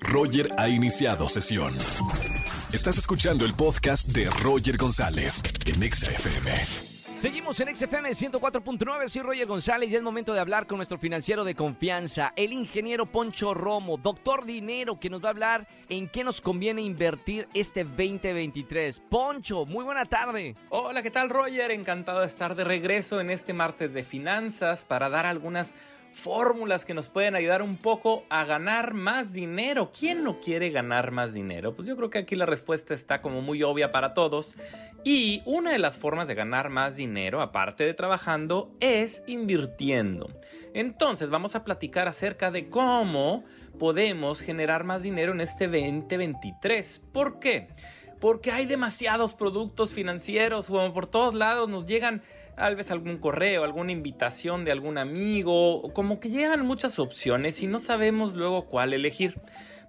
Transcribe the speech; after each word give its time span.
Roger 0.00 0.50
ha 0.56 0.68
iniciado 0.68 1.28
sesión. 1.28 1.76
Estás 2.72 2.98
escuchando 2.98 3.44
el 3.44 3.54
podcast 3.54 4.08
de 4.08 4.28
Roger 4.30 4.76
González 4.76 5.42
en 5.66 5.82
Exa 5.82 6.10
FM. 6.10 6.52
Seguimos 7.18 7.58
en 7.58 7.74
XFM 7.74 8.10
104.9, 8.10 9.08
soy 9.08 9.22
Roger 9.22 9.46
González 9.46 9.90
y 9.90 9.96
es 9.96 10.02
momento 10.02 10.34
de 10.34 10.38
hablar 10.38 10.68
con 10.68 10.76
nuestro 10.76 10.98
financiero 10.98 11.42
de 11.42 11.56
confianza, 11.56 12.32
el 12.36 12.52
ingeniero 12.52 13.06
Poncho 13.06 13.54
Romo, 13.54 13.96
doctor 13.96 14.44
dinero, 14.44 15.00
que 15.00 15.10
nos 15.10 15.20
va 15.20 15.26
a 15.28 15.30
hablar 15.30 15.66
en 15.88 16.08
qué 16.08 16.22
nos 16.22 16.40
conviene 16.40 16.80
invertir 16.82 17.48
este 17.54 17.82
2023. 17.82 19.00
Poncho, 19.10 19.66
muy 19.66 19.82
buena 19.84 20.04
tarde. 20.04 20.54
Hola, 20.68 21.02
¿qué 21.02 21.10
tal 21.10 21.28
Roger? 21.28 21.72
Encantado 21.72 22.20
de 22.20 22.26
estar 22.26 22.54
de 22.54 22.62
regreso 22.62 23.20
en 23.20 23.30
este 23.30 23.52
martes 23.52 23.92
de 23.92 24.04
finanzas 24.04 24.84
para 24.84 25.08
dar 25.08 25.26
algunas 25.26 25.72
fórmulas 26.12 26.84
que 26.84 26.94
nos 26.94 27.08
pueden 27.08 27.34
ayudar 27.34 27.62
un 27.62 27.76
poco 27.76 28.24
a 28.28 28.44
ganar 28.44 28.94
más 28.94 29.32
dinero. 29.32 29.92
¿Quién 29.98 30.24
no 30.24 30.40
quiere 30.40 30.70
ganar 30.70 31.10
más 31.10 31.32
dinero? 31.32 31.74
Pues 31.74 31.86
yo 31.86 31.96
creo 31.96 32.10
que 32.10 32.18
aquí 32.18 32.36
la 32.36 32.46
respuesta 32.46 32.94
está 32.94 33.22
como 33.22 33.42
muy 33.42 33.62
obvia 33.62 33.92
para 33.92 34.14
todos. 34.14 34.56
Y 35.04 35.42
una 35.44 35.72
de 35.72 35.78
las 35.78 35.96
formas 35.96 36.28
de 36.28 36.34
ganar 36.34 36.70
más 36.70 36.96
dinero, 36.96 37.40
aparte 37.40 37.84
de 37.84 37.94
trabajando, 37.94 38.74
es 38.80 39.22
invirtiendo. 39.26 40.28
Entonces 40.74 41.30
vamos 41.30 41.54
a 41.54 41.64
platicar 41.64 42.08
acerca 42.08 42.50
de 42.50 42.68
cómo 42.68 43.44
podemos 43.78 44.40
generar 44.40 44.84
más 44.84 45.02
dinero 45.02 45.32
en 45.32 45.40
este 45.40 45.66
2023. 45.66 47.02
¿Por 47.12 47.38
qué? 47.38 47.68
Porque 48.20 48.50
hay 48.50 48.66
demasiados 48.66 49.34
productos 49.34 49.90
financieros, 49.90 50.66
como 50.66 50.92
por 50.92 51.06
todos 51.06 51.34
lados 51.34 51.68
nos 51.68 51.86
llegan 51.86 52.22
tal 52.56 52.74
vez 52.74 52.90
algún 52.90 53.18
correo, 53.18 53.62
alguna 53.62 53.92
invitación 53.92 54.64
de 54.64 54.72
algún 54.72 54.98
amigo, 54.98 55.92
como 55.94 56.18
que 56.18 56.28
llegan 56.28 56.66
muchas 56.66 56.98
opciones 56.98 57.62
y 57.62 57.68
no 57.68 57.78
sabemos 57.78 58.34
luego 58.34 58.66
cuál 58.66 58.92
elegir. 58.92 59.40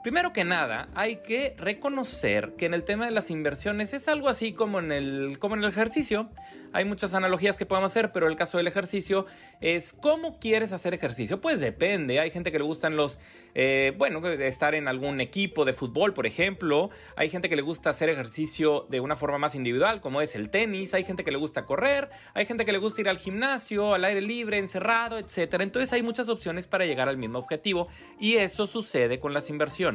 Primero 0.02 0.32
que 0.32 0.46
nada, 0.46 0.88
hay 0.96 1.18
que 1.18 1.56
reconocer 1.58 2.54
que 2.58 2.66
en 2.66 2.74
el 2.74 2.86
tema 2.86 3.04
de 3.04 3.12
las 3.12 3.30
inversiones 3.30 3.94
es 3.94 4.08
algo 4.08 4.30
así 4.30 4.54
como 4.54 4.80
en 4.80 4.94
el, 4.94 5.40
como 5.40 5.56
en 5.56 5.64
el 5.64 5.70
ejercicio. 5.70 6.30
Hay 6.72 6.86
muchas 6.86 7.16
analogías 7.16 7.58
que 7.58 7.66
podemos 7.66 7.92
hacer, 7.92 8.12
pero 8.14 8.28
el 8.28 8.36
caso 8.36 8.58
del 8.58 8.68
ejercicio 8.68 9.26
es 9.60 9.92
cómo 9.92 10.40
quieres 10.40 10.72
hacer 10.72 10.94
ejercicio. 10.94 11.42
Pues 11.42 11.60
depende. 11.60 12.20
Hay 12.20 12.32
gente 12.32 12.52
que 12.52 12.60
le 12.60 12.64
gustan 12.64 12.96
los, 12.96 13.20
eh, 13.56 13.94
bueno, 13.98 14.26
estar 14.26 14.76
en 14.76 14.88
algún 14.88 15.20
equipo 15.20 15.66
de 15.66 15.74
fútbol, 15.74 16.14
por 16.14 16.28
ejemplo. 16.28 16.92
Hay 17.18 17.30
gente 17.30 17.50
que 17.50 17.56
le 17.56 17.64
gusta 17.64 17.90
hacer 17.90 18.08
ejercicio 18.08 18.86
de 18.90 19.00
una 19.00 19.16
forma 19.16 19.40
más 19.40 19.56
individual, 19.56 20.00
como 20.00 20.22
es 20.22 20.36
el 20.36 20.50
tenis. 20.50 20.94
Hay 20.94 21.04
gente 21.04 21.26
que 21.26 21.32
le 21.32 21.38
gusta 21.38 21.66
correr. 21.66 22.10
Hay 22.36 22.46
gente 22.46 22.66
que 22.66 22.72
le 22.72 22.78
gusta 22.78 23.02
ir 23.02 23.10
al 23.10 23.18
gimnasio, 23.18 23.96
al 23.96 24.06
aire 24.06 24.22
libre, 24.22 24.60
encerrado, 24.60 25.18
etc. 25.18 25.56
Entonces 25.60 25.92
hay 25.92 26.04
muchas 26.04 26.30
opciones 26.30 26.68
para 26.68 26.86
llegar 26.86 27.10
al 27.10 27.18
mismo 27.18 27.40
objetivo 27.40 27.88
y 28.20 28.36
eso 28.36 28.68
sucede 28.68 29.20
con 29.20 29.34
las 29.34 29.50
inversiones. 29.50 29.89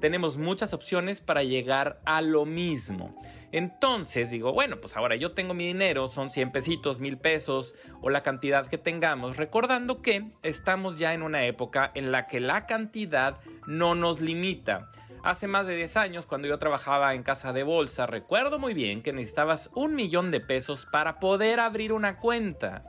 Tenemos 0.00 0.38
muchas 0.38 0.72
opciones 0.72 1.20
para 1.20 1.42
llegar 1.42 2.00
a 2.04 2.20
lo 2.20 2.44
mismo. 2.44 3.20
Entonces 3.52 4.30
digo, 4.30 4.52
bueno, 4.52 4.80
pues 4.80 4.96
ahora 4.96 5.16
yo 5.16 5.32
tengo 5.32 5.54
mi 5.54 5.66
dinero, 5.66 6.10
son 6.10 6.28
100 6.30 6.50
pesitos, 6.50 6.98
1000 6.98 7.18
pesos 7.18 7.74
o 8.02 8.10
la 8.10 8.22
cantidad 8.22 8.66
que 8.66 8.78
tengamos, 8.78 9.36
recordando 9.36 10.02
que 10.02 10.32
estamos 10.42 10.98
ya 10.98 11.14
en 11.14 11.22
una 11.22 11.44
época 11.44 11.90
en 11.94 12.10
la 12.10 12.26
que 12.26 12.40
la 12.40 12.66
cantidad 12.66 13.38
no 13.66 13.94
nos 13.94 14.20
limita. 14.20 14.90
Hace 15.24 15.46
más 15.46 15.66
de 15.66 15.74
10 15.76 15.96
años, 15.96 16.26
cuando 16.26 16.48
yo 16.48 16.58
trabajaba 16.58 17.14
en 17.14 17.22
casa 17.22 17.54
de 17.54 17.62
bolsa, 17.62 18.06
recuerdo 18.06 18.58
muy 18.58 18.74
bien 18.74 19.02
que 19.02 19.14
necesitabas 19.14 19.70
un 19.74 19.94
millón 19.94 20.30
de 20.30 20.40
pesos 20.40 20.86
para 20.92 21.18
poder 21.18 21.60
abrir 21.60 21.94
una 21.94 22.18
cuenta. 22.18 22.84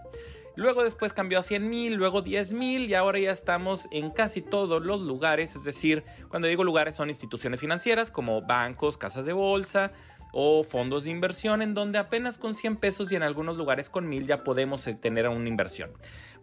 Luego 0.55 0.83
después 0.83 1.13
cambió 1.13 1.39
a 1.39 1.43
100 1.43 1.69
mil, 1.69 1.93
luego 1.95 2.21
10 2.21 2.53
mil 2.53 2.89
y 2.89 2.93
ahora 2.93 3.19
ya 3.19 3.31
estamos 3.31 3.87
en 3.91 4.11
casi 4.11 4.41
todos 4.41 4.83
los 4.83 5.01
lugares. 5.01 5.55
Es 5.55 5.63
decir, 5.63 6.03
cuando 6.29 6.47
digo 6.47 6.63
lugares 6.63 6.95
son 6.95 7.09
instituciones 7.09 7.59
financieras 7.59 8.11
como 8.11 8.41
bancos, 8.41 8.97
casas 8.97 9.25
de 9.25 9.33
bolsa 9.33 9.91
o 10.37 10.63
fondos 10.63 11.05
de 11.05 11.11
inversión 11.11 11.61
en 11.61 11.73
donde 11.73 11.97
apenas 11.97 12.37
con 12.37 12.53
100 12.53 12.75
pesos 12.77 13.11
y 13.11 13.15
en 13.15 13.23
algunos 13.23 13.55
lugares 13.55 13.89
con 13.89 14.07
mil 14.07 14.27
ya 14.27 14.43
podemos 14.43 14.85
eh, 14.87 14.93
tener 14.93 15.27
una 15.29 15.47
inversión. 15.47 15.91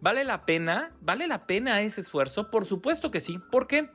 ¿Vale 0.01 0.23
la 0.23 0.45
pena? 0.45 0.91
¿Vale 0.99 1.27
la 1.27 1.45
pena 1.45 1.79
ese 1.81 2.01
esfuerzo? 2.01 2.49
Por 2.49 2.65
supuesto 2.65 3.11
que 3.11 3.21
sí. 3.21 3.39
Porque 3.51 3.89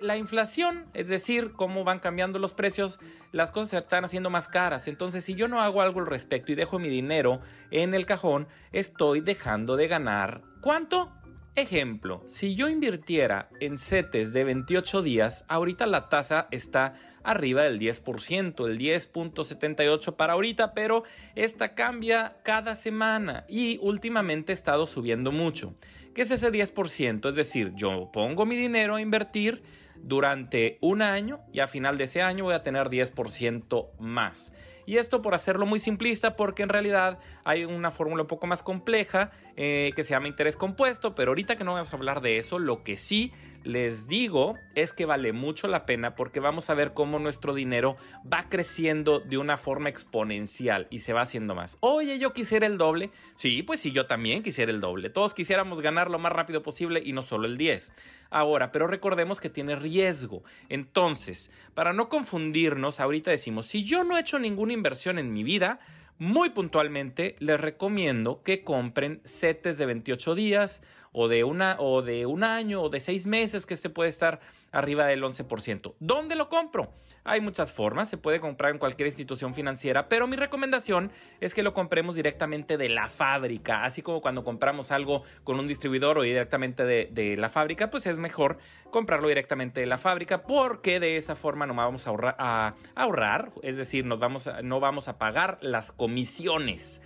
la 0.00 0.16
inflación, 0.16 0.86
es 0.94 1.08
decir, 1.08 1.52
cómo 1.52 1.84
van 1.84 1.98
cambiando 1.98 2.38
los 2.38 2.52
precios, 2.52 2.98
las 3.32 3.50
cosas 3.50 3.70
se 3.70 3.78
están 3.78 4.04
haciendo 4.04 4.30
más 4.30 4.48
caras. 4.48 4.88
Entonces, 4.88 5.24
si 5.24 5.34
yo 5.34 5.48
no 5.48 5.60
hago 5.60 5.82
algo 5.82 6.00
al 6.00 6.06
respecto 6.06 6.52
y 6.52 6.54
dejo 6.54 6.78
mi 6.78 6.88
dinero 6.88 7.40
en 7.70 7.94
el 7.94 8.06
cajón, 8.06 8.46
estoy 8.72 9.20
dejando 9.20 9.76
de 9.76 9.88
ganar. 9.88 10.42
¿Cuánto? 10.60 11.12
Ejemplo, 11.58 12.22
si 12.26 12.54
yo 12.54 12.68
invirtiera 12.68 13.48
en 13.58 13.78
CETES 13.78 14.32
de 14.32 14.44
28 14.44 15.02
días, 15.02 15.44
ahorita 15.48 15.86
la 15.86 16.08
tasa 16.08 16.46
está 16.52 16.94
arriba 17.24 17.64
del 17.64 17.80
10%, 17.80 18.66
el 18.66 18.78
10.78 18.78 20.14
para 20.14 20.34
ahorita, 20.34 20.72
pero 20.72 21.02
esta 21.34 21.74
cambia 21.74 22.36
cada 22.44 22.76
semana 22.76 23.44
y 23.48 23.78
últimamente 23.82 24.52
ha 24.52 24.54
estado 24.54 24.86
subiendo 24.86 25.32
mucho. 25.32 25.74
¿Qué 26.18 26.22
es 26.22 26.32
ese 26.32 26.50
10%? 26.50 27.28
Es 27.28 27.36
decir, 27.36 27.74
yo 27.76 28.10
pongo 28.12 28.44
mi 28.44 28.56
dinero 28.56 28.96
a 28.96 29.00
invertir 29.00 29.62
durante 29.94 30.76
un 30.80 31.00
año 31.00 31.38
y 31.52 31.60
a 31.60 31.68
final 31.68 31.96
de 31.96 32.04
ese 32.06 32.22
año 32.22 32.42
voy 32.42 32.54
a 32.54 32.64
tener 32.64 32.88
10% 32.88 33.90
más. 34.00 34.52
Y 34.84 34.96
esto 34.96 35.22
por 35.22 35.36
hacerlo 35.36 35.64
muy 35.64 35.78
simplista 35.78 36.34
porque 36.34 36.64
en 36.64 36.70
realidad 36.70 37.20
hay 37.44 37.64
una 37.64 37.92
fórmula 37.92 38.22
un 38.22 38.26
poco 38.26 38.48
más 38.48 38.64
compleja 38.64 39.30
eh, 39.54 39.92
que 39.94 40.02
se 40.02 40.10
llama 40.10 40.26
interés 40.26 40.56
compuesto, 40.56 41.14
pero 41.14 41.30
ahorita 41.30 41.54
que 41.54 41.62
no 41.62 41.74
vamos 41.74 41.92
a 41.92 41.96
hablar 41.96 42.20
de 42.20 42.38
eso, 42.38 42.58
lo 42.58 42.82
que 42.82 42.96
sí 42.96 43.30
les 43.64 44.08
digo 44.08 44.56
es 44.74 44.92
que 44.92 45.06
vale 45.06 45.32
mucho 45.32 45.68
la 45.68 45.86
pena 45.86 46.14
porque 46.14 46.40
vamos 46.40 46.70
a 46.70 46.74
ver 46.74 46.94
cómo 46.94 47.18
nuestro 47.18 47.54
dinero 47.54 47.96
va 48.30 48.48
creciendo 48.48 49.20
de 49.20 49.38
una 49.38 49.56
forma 49.56 49.88
exponencial 49.88 50.86
y 50.90 51.00
se 51.00 51.12
va 51.12 51.22
haciendo 51.22 51.54
más. 51.54 51.76
Oye, 51.80 52.18
yo 52.18 52.32
quisiera 52.32 52.66
el 52.66 52.78
doble. 52.78 53.10
Sí, 53.36 53.62
pues 53.62 53.80
sí, 53.80 53.92
yo 53.92 54.06
también 54.06 54.42
quisiera 54.42 54.70
el 54.70 54.80
doble. 54.80 55.10
Todos 55.10 55.34
quisiéramos 55.34 55.80
ganar 55.80 56.10
lo 56.10 56.18
más 56.18 56.32
rápido 56.32 56.62
posible 56.62 57.02
y 57.04 57.12
no 57.12 57.22
solo 57.22 57.46
el 57.46 57.58
10. 57.58 57.92
Ahora, 58.30 58.72
pero 58.72 58.86
recordemos 58.86 59.40
que 59.40 59.50
tiene 59.50 59.76
riesgo. 59.76 60.42
Entonces, 60.68 61.50
para 61.74 61.92
no 61.92 62.08
confundirnos, 62.08 63.00
ahorita 63.00 63.30
decimos, 63.30 63.66
si 63.66 63.84
yo 63.84 64.04
no 64.04 64.16
he 64.16 64.20
hecho 64.20 64.38
ninguna 64.38 64.72
inversión 64.72 65.18
en 65.18 65.32
mi 65.32 65.42
vida, 65.42 65.80
muy 66.18 66.50
puntualmente 66.50 67.36
les 67.38 67.60
recomiendo 67.60 68.42
que 68.42 68.64
compren 68.64 69.20
setes 69.24 69.78
de 69.78 69.86
28 69.86 70.34
días 70.34 70.82
o 71.12 71.28
de, 71.28 71.44
una, 71.44 71.76
o 71.78 72.02
de 72.02 72.26
un 72.26 72.44
año 72.44 72.82
o 72.82 72.88
de 72.88 73.00
seis 73.00 73.26
meses 73.26 73.66
que 73.66 73.74
este 73.74 73.90
puede 73.90 74.08
estar 74.08 74.40
arriba 74.72 75.06
del 75.06 75.22
11%. 75.22 75.94
¿Dónde 75.98 76.34
lo 76.34 76.48
compro? 76.48 76.92
Hay 77.24 77.40
muchas 77.40 77.72
formas, 77.72 78.08
se 78.08 78.16
puede 78.16 78.40
comprar 78.40 78.72
en 78.72 78.78
cualquier 78.78 79.06
institución 79.06 79.52
financiera, 79.52 80.08
pero 80.08 80.26
mi 80.26 80.36
recomendación 80.36 81.10
es 81.40 81.54
que 81.54 81.62
lo 81.62 81.74
compremos 81.74 82.14
directamente 82.14 82.78
de 82.78 82.88
la 82.88 83.08
fábrica, 83.08 83.84
así 83.84 84.00
como 84.00 84.22
cuando 84.22 84.44
compramos 84.44 84.90
algo 84.92 85.24
con 85.44 85.58
un 85.58 85.66
distribuidor 85.66 86.18
o 86.18 86.22
directamente 86.22 86.84
de, 86.84 87.36
la 87.36 87.50
fábrica, 87.50 87.90
pues 87.90 88.06
es 88.06 88.16
mejor 88.16 88.58
comprarlo 88.90 89.28
directamente 89.28 89.80
de 89.80 89.86
la 89.86 89.98
fábrica 89.98 90.42
porque 90.42 91.00
de 91.00 91.18
esa 91.18 91.36
forma 91.36 91.66
no 91.66 91.74
vamos 91.74 92.06
a 92.06 92.74
ahorrar, 92.94 93.52
es 93.62 93.76
decir, 93.76 94.06
nos 94.06 94.18
vamos 94.18 94.48
no 94.62 94.80
vamos 94.80 95.08
a 95.08 95.18
pagar 95.18 95.58
las 95.60 95.92
comisiones. 95.92 97.02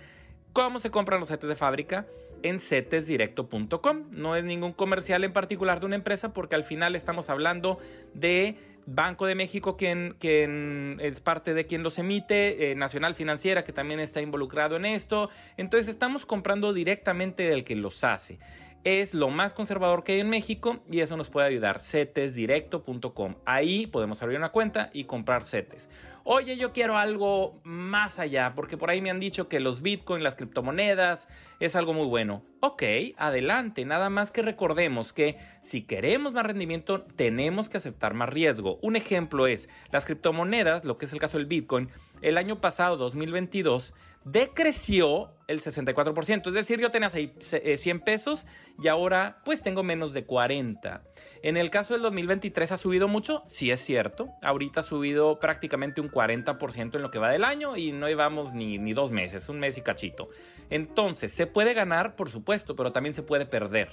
¿Cómo 0.53 0.79
se 0.79 0.91
compran 0.91 1.19
los 1.19 1.29
setes 1.29 1.49
de 1.49 1.55
fábrica? 1.55 2.05
En 2.43 2.59
setesdirecto.com. 2.59 4.03
No 4.11 4.35
es 4.35 4.43
ningún 4.43 4.73
comercial 4.73 5.23
en 5.23 5.33
particular 5.33 5.79
de 5.79 5.85
una 5.87 5.95
empresa 5.95 6.33
porque 6.33 6.55
al 6.55 6.63
final 6.63 6.95
estamos 6.95 7.29
hablando 7.29 7.79
de 8.13 8.57
Banco 8.85 9.25
de 9.25 9.35
México, 9.35 9.77
quien, 9.77 10.15
quien 10.19 10.97
es 11.01 11.21
parte 11.21 11.53
de 11.53 11.65
quien 11.65 11.83
los 11.83 11.97
emite, 11.99 12.71
eh, 12.71 12.75
Nacional 12.75 13.15
Financiera, 13.15 13.63
que 13.63 13.71
también 13.71 13.99
está 13.99 14.21
involucrado 14.21 14.75
en 14.75 14.85
esto. 14.85 15.29
Entonces 15.57 15.87
estamos 15.87 16.25
comprando 16.25 16.73
directamente 16.73 17.43
del 17.43 17.63
que 17.63 17.75
los 17.75 18.03
hace 18.03 18.39
es 18.83 19.13
lo 19.13 19.29
más 19.29 19.53
conservador 19.53 20.03
que 20.03 20.13
hay 20.13 20.19
en 20.19 20.29
México 20.29 20.79
y 20.91 20.99
eso 20.99 21.15
nos 21.15 21.29
puede 21.29 21.47
ayudar. 21.47 21.79
CETESdirecto.com. 21.79 23.35
Ahí 23.45 23.87
podemos 23.87 24.21
abrir 24.21 24.37
una 24.37 24.49
cuenta 24.49 24.89
y 24.93 25.05
comprar 25.05 25.45
CETES. 25.45 25.89
Oye, 26.25 26.55
yo 26.55 26.71
quiero 26.71 26.97
algo 26.97 27.59
más 27.65 28.17
allá, 28.17 28.53
porque 28.55 28.77
por 28.77 28.89
ahí 28.89 29.01
me 29.01 29.09
han 29.09 29.19
dicho 29.19 29.49
que 29.49 29.59
los 29.59 29.81
bitcoins, 29.81 30.23
las 30.23 30.37
criptomonedas, 30.37 31.27
es 31.59 31.75
algo 31.75 31.93
muy 31.93 32.07
bueno. 32.07 32.43
Ok, 32.61 32.81
adelante, 33.17 33.83
nada 33.83 34.09
más 34.09 34.31
que 34.31 34.41
recordemos 34.41 35.11
que 35.11 35.37
si 35.61 35.81
queremos 35.81 36.31
más 36.31 36.45
rendimiento, 36.45 37.01
tenemos 37.01 37.67
que 37.67 37.75
aceptar 37.75 38.13
más 38.13 38.29
riesgo. 38.29 38.79
Un 38.81 38.95
ejemplo 38.95 39.47
es 39.47 39.67
las 39.91 40.05
criptomonedas, 40.05 40.85
lo 40.85 40.97
que 40.97 41.07
es 41.07 41.11
el 41.13 41.19
caso 41.19 41.37
del 41.37 41.45
bitcoin, 41.45 41.89
el 42.21 42.37
año 42.37 42.61
pasado, 42.61 42.95
2022, 42.95 43.93
decreció 44.23 45.31
el 45.47 45.61
64%. 45.61 46.47
Es 46.47 46.53
decir, 46.53 46.79
yo 46.79 46.91
tenía 46.91 47.09
100 47.09 47.33
eh, 47.51 47.99
pesos 48.03 48.47
y 48.81 48.87
ahora 48.87 49.41
pues 49.43 49.61
tengo 49.61 49.83
menos 49.83 50.13
de 50.13 50.25
40. 50.25 51.03
En 51.41 51.57
el 51.57 51.69
caso 51.69 51.93
del 51.93 52.01
2023 52.03 52.71
ha 52.71 52.77
subido 52.77 53.07
mucho, 53.07 53.43
sí 53.45 53.71
es 53.71 53.81
cierto. 53.81 54.29
Ahorita 54.41 54.79
ha 54.79 54.83
subido 54.83 55.39
prácticamente 55.39 55.99
un 55.99 56.07
40% 56.13 56.95
en 56.95 57.01
lo 57.01 57.11
que 57.11 57.19
va 57.19 57.29
del 57.29 57.43
año 57.43 57.75
y 57.75 57.91
no 57.91 58.07
llevamos 58.07 58.53
ni, 58.53 58.77
ni 58.77 58.93
dos 58.93 59.11
meses, 59.11 59.49
un 59.49 59.59
mes 59.59 59.77
y 59.77 59.81
cachito. 59.81 60.29
Entonces, 60.69 61.31
se 61.31 61.47
puede 61.47 61.73
ganar, 61.73 62.15
por 62.15 62.29
supuesto, 62.29 62.75
pero 62.75 62.91
también 62.91 63.13
se 63.13 63.23
puede 63.23 63.45
perder. 63.45 63.89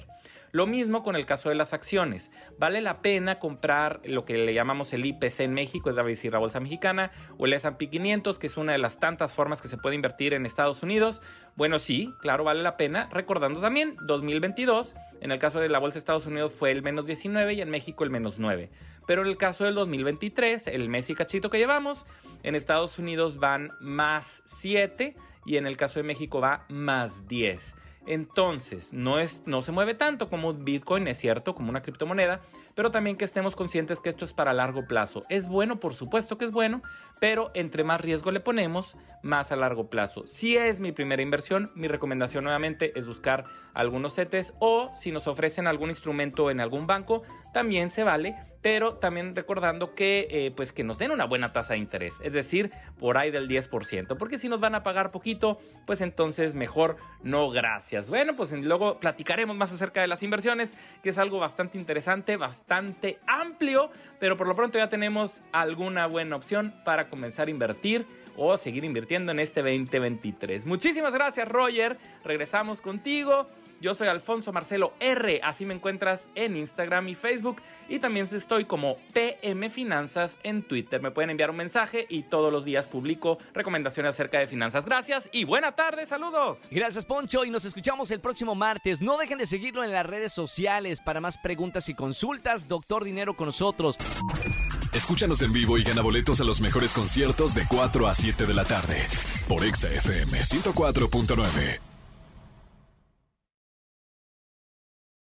Lo 0.52 0.66
mismo 0.66 1.04
con 1.04 1.14
el 1.14 1.26
caso 1.26 1.48
de 1.48 1.54
las 1.54 1.72
acciones. 1.72 2.30
Vale 2.58 2.80
la 2.80 3.02
pena 3.02 3.38
comprar 3.38 4.00
lo 4.04 4.24
que 4.24 4.36
le 4.36 4.52
llamamos 4.52 4.92
el 4.92 5.06
IPC 5.06 5.40
en 5.40 5.54
México, 5.54 5.90
es 5.90 5.96
decir, 5.96 6.32
la 6.32 6.40
bolsa 6.40 6.58
mexicana, 6.58 7.12
o 7.38 7.46
el 7.46 7.52
S&P 7.52 7.88
500, 7.88 8.38
que 8.38 8.48
es 8.48 8.56
una 8.56 8.72
de 8.72 8.78
las 8.78 8.98
tantas 8.98 9.32
formas 9.32 9.62
que 9.62 9.68
se 9.68 9.76
puede 9.76 9.94
invertir 9.94 10.34
en 10.34 10.46
Estados 10.46 10.82
Unidos. 10.82 11.22
Bueno, 11.54 11.78
sí, 11.78 12.12
claro, 12.20 12.42
vale 12.42 12.62
la 12.62 12.76
pena. 12.76 13.08
Recordando 13.12 13.60
también, 13.60 13.96
2022, 14.02 14.96
en 15.20 15.32
el 15.32 15.38
caso 15.38 15.60
de 15.60 15.68
la 15.68 15.78
bolsa 15.78 15.94
de 15.94 16.00
Estados 16.00 16.26
Unidos 16.26 16.52
fue 16.52 16.70
el 16.70 16.82
menos 16.82 17.06
19 17.06 17.54
y 17.54 17.60
en 17.60 17.70
México 17.70 18.04
el 18.04 18.10
menos 18.10 18.38
9. 18.38 18.70
Pero 19.06 19.22
en 19.22 19.28
el 19.28 19.36
caso 19.36 19.64
del 19.64 19.74
2023, 19.74 20.68
el 20.68 20.88
mes 20.88 21.10
y 21.10 21.14
cachito 21.14 21.50
que 21.50 21.58
llevamos, 21.58 22.06
en 22.42 22.54
Estados 22.54 22.98
Unidos 22.98 23.38
van 23.38 23.72
más 23.80 24.42
7 24.46 25.16
y 25.46 25.56
en 25.56 25.66
el 25.66 25.76
caso 25.76 25.98
de 25.98 26.04
México 26.04 26.40
va 26.40 26.64
más 26.68 27.26
10. 27.28 27.74
Entonces, 28.10 28.92
no, 28.92 29.20
es, 29.20 29.40
no 29.46 29.62
se 29.62 29.70
mueve 29.70 29.94
tanto 29.94 30.28
como 30.28 30.52
Bitcoin, 30.52 31.06
es 31.06 31.16
cierto, 31.16 31.54
como 31.54 31.70
una 31.70 31.80
criptomoneda, 31.80 32.40
pero 32.74 32.90
también 32.90 33.16
que 33.16 33.24
estemos 33.24 33.54
conscientes 33.54 34.00
que 34.00 34.08
esto 34.08 34.24
es 34.24 34.32
para 34.32 34.52
largo 34.52 34.84
plazo. 34.88 35.24
Es 35.28 35.46
bueno, 35.46 35.78
por 35.78 35.94
supuesto 35.94 36.36
que 36.36 36.44
es 36.44 36.50
bueno, 36.50 36.82
pero 37.20 37.52
entre 37.54 37.84
más 37.84 38.00
riesgo 38.00 38.32
le 38.32 38.40
ponemos, 38.40 38.96
más 39.22 39.52
a 39.52 39.56
largo 39.56 39.90
plazo. 39.90 40.26
Si 40.26 40.56
es 40.56 40.80
mi 40.80 40.90
primera 40.90 41.22
inversión, 41.22 41.70
mi 41.76 41.86
recomendación 41.86 42.42
nuevamente 42.42 42.98
es 42.98 43.06
buscar 43.06 43.44
algunos 43.74 44.16
CETES 44.16 44.54
o 44.58 44.90
si 44.92 45.12
nos 45.12 45.28
ofrecen 45.28 45.68
algún 45.68 45.90
instrumento 45.90 46.50
en 46.50 46.58
algún 46.58 46.88
banco, 46.88 47.22
también 47.54 47.92
se 47.92 48.02
vale, 48.02 48.34
pero 48.62 48.94
también 48.94 49.34
recordando 49.34 49.94
que 49.94 50.28
eh, 50.30 50.52
pues 50.54 50.72
que 50.72 50.84
nos 50.84 50.98
den 50.98 51.10
una 51.10 51.24
buena 51.24 51.52
tasa 51.52 51.74
de 51.74 51.80
interés, 51.80 52.14
es 52.22 52.32
decir, 52.32 52.70
por 52.98 53.16
ahí 53.18 53.30
del 53.30 53.48
10%, 53.48 54.16
porque 54.16 54.38
si 54.38 54.48
nos 54.48 54.60
van 54.60 54.74
a 54.74 54.82
pagar 54.82 55.10
poquito, 55.10 55.58
pues 55.86 56.00
entonces 56.00 56.54
mejor 56.54 56.96
no 57.22 57.50
gracias. 57.50 58.08
Bueno, 58.08 58.36
pues 58.36 58.52
luego 58.52 58.98
platicaremos 58.98 59.56
más 59.56 59.72
acerca 59.72 60.00
de 60.00 60.08
las 60.08 60.22
inversiones, 60.22 60.74
que 61.02 61.10
es 61.10 61.18
algo 61.18 61.38
bastante 61.38 61.78
interesante, 61.78 62.36
bastante 62.36 63.18
amplio, 63.26 63.90
pero 64.18 64.36
por 64.36 64.46
lo 64.46 64.54
pronto 64.54 64.78
ya 64.78 64.88
tenemos 64.88 65.40
alguna 65.52 66.06
buena 66.06 66.36
opción 66.36 66.74
para 66.84 67.08
comenzar 67.08 67.48
a 67.48 67.50
invertir 67.50 68.06
o 68.36 68.56
seguir 68.56 68.84
invirtiendo 68.84 69.32
en 69.32 69.40
este 69.40 69.62
2023. 69.62 70.66
Muchísimas 70.66 71.12
gracias, 71.14 71.48
Roger. 71.48 71.98
Regresamos 72.24 72.80
contigo. 72.80 73.46
Yo 73.80 73.94
soy 73.94 74.08
Alfonso 74.08 74.52
Marcelo 74.52 74.92
R, 75.00 75.40
así 75.42 75.64
me 75.64 75.72
encuentras 75.72 76.28
en 76.34 76.54
Instagram 76.54 77.08
y 77.08 77.14
Facebook 77.14 77.62
y 77.88 77.98
también 77.98 78.28
estoy 78.30 78.66
como 78.66 78.96
PM 79.14 79.70
Finanzas 79.70 80.36
en 80.42 80.62
Twitter. 80.62 81.00
Me 81.00 81.10
pueden 81.10 81.30
enviar 81.30 81.48
un 81.48 81.56
mensaje 81.56 82.06
y 82.10 82.24
todos 82.24 82.52
los 82.52 82.66
días 82.66 82.86
publico 82.86 83.38
recomendaciones 83.54 84.14
acerca 84.14 84.38
de 84.38 84.46
finanzas. 84.46 84.84
Gracias 84.84 85.30
y 85.32 85.44
buena 85.44 85.72
tarde, 85.72 86.04
saludos. 86.06 86.68
Gracias 86.70 87.06
Poncho 87.06 87.46
y 87.46 87.50
nos 87.50 87.64
escuchamos 87.64 88.10
el 88.10 88.20
próximo 88.20 88.54
martes. 88.54 89.00
No 89.00 89.16
dejen 89.16 89.38
de 89.38 89.46
seguirlo 89.46 89.82
en 89.82 89.92
las 89.92 90.04
redes 90.04 90.32
sociales 90.32 91.00
para 91.00 91.22
más 91.22 91.38
preguntas 91.38 91.88
y 91.88 91.94
consultas. 91.94 92.68
Doctor 92.68 93.02
Dinero 93.02 93.34
con 93.34 93.46
nosotros. 93.46 93.96
Escúchanos 94.92 95.40
en 95.40 95.52
vivo 95.52 95.78
y 95.78 95.84
gana 95.84 96.02
boletos 96.02 96.40
a 96.42 96.44
los 96.44 96.60
mejores 96.60 96.92
conciertos 96.92 97.54
de 97.54 97.64
4 97.66 98.08
a 98.08 98.14
7 98.14 98.44
de 98.44 98.54
la 98.54 98.64
tarde 98.64 99.06
por 99.48 99.64
Exa 99.64 99.88
FM 99.88 100.38
104.9. 100.38 101.89